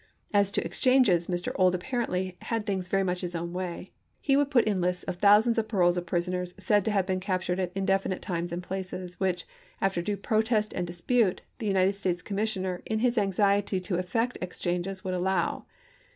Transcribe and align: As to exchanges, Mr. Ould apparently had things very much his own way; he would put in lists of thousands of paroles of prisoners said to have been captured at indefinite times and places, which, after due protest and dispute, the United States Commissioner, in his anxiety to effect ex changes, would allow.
As 0.33 0.49
to 0.53 0.65
exchanges, 0.65 1.27
Mr. 1.27 1.51
Ould 1.59 1.75
apparently 1.75 2.35
had 2.41 2.65
things 2.65 2.87
very 2.87 3.03
much 3.03 3.21
his 3.21 3.35
own 3.35 3.53
way; 3.53 3.91
he 4.19 4.35
would 4.35 4.49
put 4.49 4.65
in 4.65 4.81
lists 4.81 5.03
of 5.03 5.17
thousands 5.17 5.59
of 5.59 5.67
paroles 5.67 5.95
of 5.95 6.07
prisoners 6.07 6.55
said 6.57 6.83
to 6.85 6.91
have 6.91 7.05
been 7.05 7.19
captured 7.19 7.59
at 7.59 7.71
indefinite 7.75 8.23
times 8.23 8.51
and 8.51 8.63
places, 8.63 9.19
which, 9.19 9.45
after 9.79 10.01
due 10.01 10.17
protest 10.17 10.73
and 10.73 10.87
dispute, 10.87 11.41
the 11.59 11.67
United 11.67 11.93
States 11.93 12.23
Commissioner, 12.23 12.81
in 12.87 12.97
his 12.97 13.15
anxiety 13.15 13.79
to 13.79 13.97
effect 13.97 14.39
ex 14.41 14.57
changes, 14.59 15.03
would 15.03 15.13
allow. 15.13 15.65